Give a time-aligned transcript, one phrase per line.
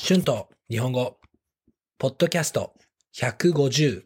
[0.00, 1.18] 春と日本語、
[1.98, 2.72] ポッドキャスト。
[3.16, 4.04] 150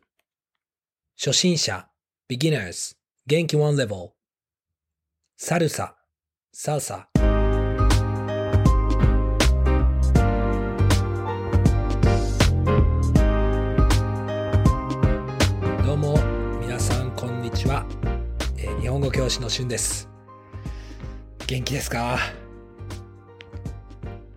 [1.19, 1.87] 初心者、
[2.31, 4.11] beginners, 元気 one level
[5.37, 5.97] サルサ、
[6.53, 7.09] サルサ。
[15.85, 16.19] どうも、
[16.61, 17.85] 皆さんこんにちは。
[18.57, 20.09] えー日本語教師の春です。
[21.47, 22.19] 元気ですか？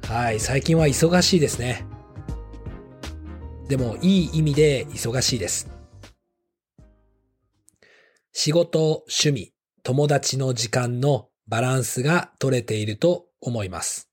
[0.07, 1.83] はい、最近は忙しいですね。
[3.67, 5.67] でも、いい意味で忙しいです。
[8.31, 14.07] 仕事、趣味、友達の時間のバランスが取れていると思います。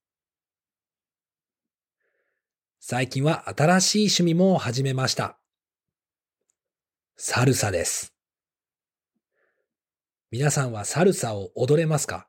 [2.80, 5.38] 最近は新しい趣味も始めました。
[7.16, 8.15] サルサです。
[10.30, 12.29] 皆さんはサルサを踊れますか？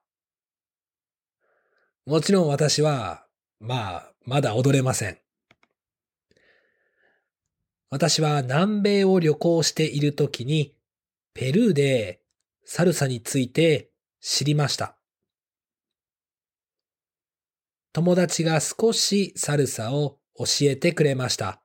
[2.06, 3.23] もちろん私は
[3.66, 5.18] まあ、まだ踊れません。
[7.90, 10.76] 私は南米を旅行しているときに、
[11.34, 12.20] ペルーで
[12.66, 14.98] サルサについて知りました。
[17.94, 21.62] 友達が少しサルサを教えてくれました。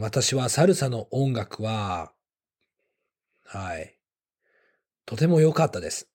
[0.00, 2.14] 私はサルサの音楽は、
[3.44, 3.98] はい、
[5.04, 6.08] とても良かったです。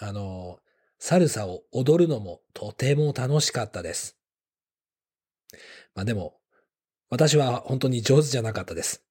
[0.00, 0.58] あの、
[1.00, 4.18] サルサを踊るのもとても楽しかったです。
[5.94, 6.38] まあでも、
[7.08, 9.02] 私は本当に上手じゃなかったです。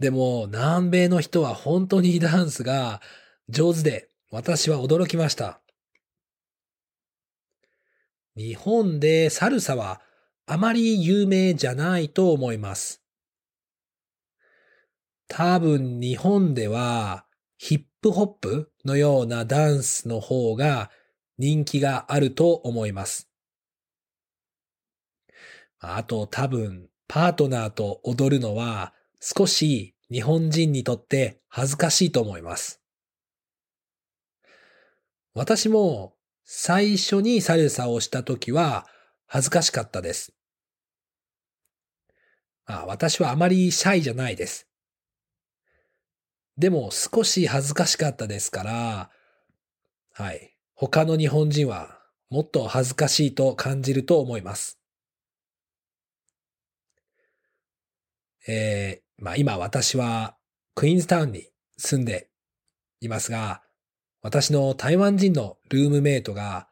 [0.00, 3.02] でも、南米の人は本当にダンスが
[3.50, 5.60] 上手で、私は驚きました。
[8.34, 10.00] 日本でサルサは
[10.46, 13.02] あまり有名じゃないと思います。
[15.28, 17.26] 多分日本では
[17.64, 20.90] ヒップホップのようなダンスの方が
[21.38, 23.30] 人気があると思います。
[25.78, 32.82] あと多分パートナーと踊るのは少し日本人にとって恥ずかしいと思います。
[35.32, 38.88] 私も最初にサルサをした時は
[39.26, 40.34] 恥ずかしかったです。
[42.64, 44.71] あ私はあまりシャイじゃないです。
[46.58, 49.10] でも少し恥ずかしかったですから、
[50.14, 50.54] はい。
[50.74, 51.98] 他の日本人は
[52.28, 54.78] もっと恥ずかしいと感じると思います。
[58.46, 60.36] えー、まあ今私は
[60.74, 61.48] クイーンズタウンに
[61.78, 62.28] 住んで
[63.00, 63.62] いますが、
[64.22, 66.68] 私の台湾人のルームメイトが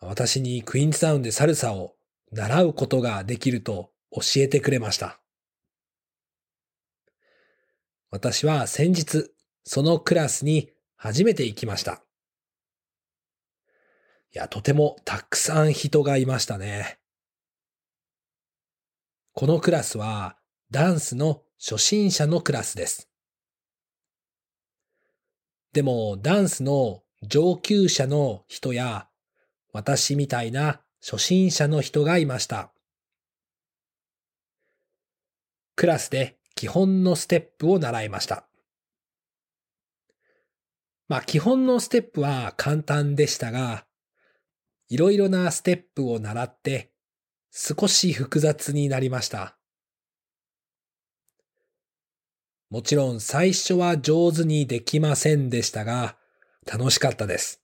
[0.00, 1.94] 私にクイーンズタウンでサルサを
[2.32, 5.19] 習うことができると教えてくれました。
[8.10, 9.30] 私は先日、
[9.64, 12.02] そのクラスに初めて行きました。
[14.32, 16.98] いや、とてもたくさん人がいましたね。
[19.32, 20.36] このクラスは
[20.70, 23.08] ダンスの初心者のクラスです。
[25.72, 29.08] でもダンスの上級者の人や
[29.72, 32.72] 私みたいな初心者の人がいました。
[35.76, 38.44] クラスで基本のステップを習いました。
[41.08, 43.86] まあ基本のステップは簡単でしたが、
[44.90, 46.92] いろいろなステップを習って
[47.50, 49.56] 少し複雑になりました。
[52.68, 56.18] もちろん最初は上手にできませんでしたが、
[56.70, 57.62] 楽しかったです。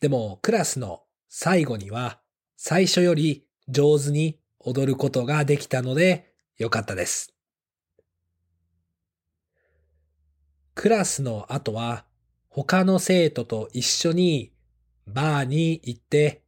[0.00, 2.20] でもクラスの最後には
[2.56, 7.32] 最初より上手に踊ることができたのでよかったです。
[10.74, 12.04] クラスの後は
[12.48, 14.52] 他の生徒と一緒に
[15.06, 16.42] バーに行って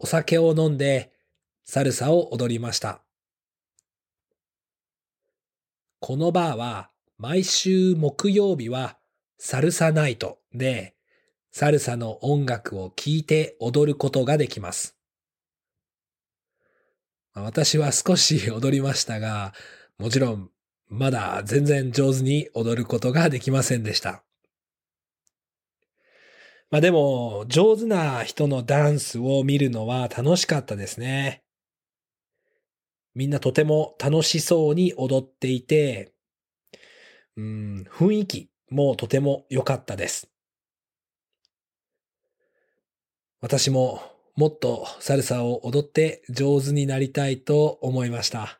[0.00, 1.12] お酒を飲んで
[1.64, 3.02] サルサを踊りました。
[6.00, 8.98] このバーは毎週木曜日は
[9.38, 10.96] サルサナイトで
[11.52, 14.99] サルサの音楽を聴いて踊ることができます。
[17.42, 19.52] 私は少し踊りましたが、
[19.98, 20.50] もちろん
[20.88, 24.24] まだ全然上手に踊ることができませんでした。
[26.70, 31.42] まあでも、上手な人のダンスを見るのは楽しかったですね。
[33.14, 36.12] みんなとても楽しそうに踊っていて、
[37.36, 40.28] うん、雰囲気もとても良かったです。
[43.40, 44.02] 私も
[44.40, 48.58] もっとサルサを踊って上手になりたいと思いました。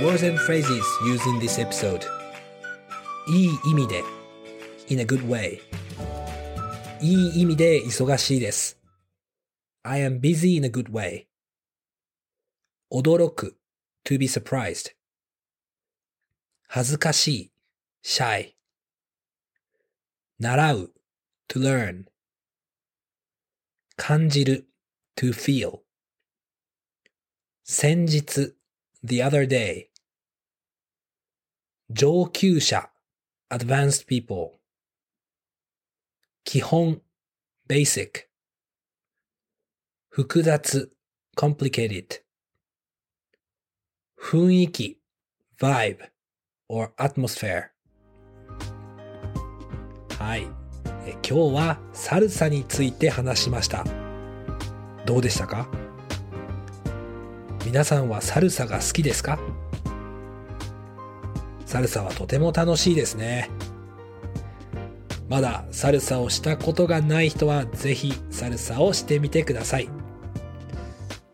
[0.00, 2.00] Words and phrases used in this episode
[3.28, 4.02] いい意味で
[4.88, 5.58] in a good way
[7.02, 8.80] いい意味で忙しいです。
[9.82, 11.26] I am busy in a good way
[12.90, 13.58] 驚く
[14.06, 14.92] to be surprised
[16.66, 17.52] 恥ずかしい
[18.02, 18.54] shy
[20.38, 20.92] 習う
[21.50, 22.11] to learn
[23.96, 24.68] 感じる
[25.16, 25.80] to feel
[27.64, 28.56] 先日
[29.04, 29.88] the other day
[31.90, 32.90] 上級者
[33.50, 34.58] advanced people
[36.44, 37.02] 基本
[37.68, 38.28] basic
[40.10, 40.90] 複雑
[41.36, 42.22] complicated
[44.16, 45.00] 雰囲気
[45.58, 46.10] vibe
[46.68, 47.70] or atmosphere
[50.18, 50.61] はい
[51.04, 53.84] 今日はサルサについて話しました
[55.04, 55.66] どうでしたか？
[57.66, 59.38] 皆さんはサルサが好きですか？
[61.66, 63.50] サルサはとても楽しいですね。
[65.28, 69.88] まだサルサをしたことがない人はぜひサルサをしてみてください。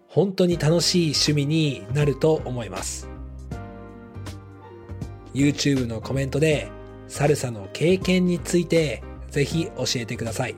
[0.06, 3.08] 本当に楽しい趣味になると思います。
[5.34, 6.70] YouTube のコメントで
[7.08, 10.55] サルサの経験についてぜひ教えてください。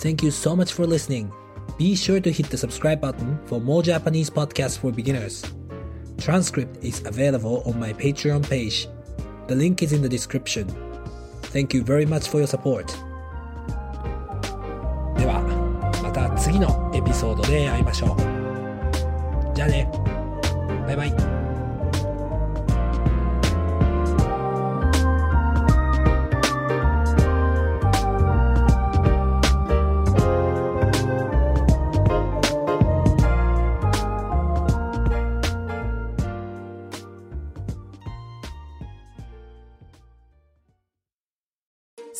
[0.00, 1.30] Thank you so much for listening.
[1.78, 5.44] Be sure to hit the subscribe button for more Japanese podcasts for beginners.
[6.18, 8.88] Transcript is available on my Patreon page.
[9.48, 10.66] The link is in the description.
[11.52, 12.86] Thank you very much for your support.
[15.16, 15.42] では、
[16.02, 18.16] また次のエピソードで会いましょう。
[19.54, 19.90] じゃあね。
[20.86, 21.33] バイバイ。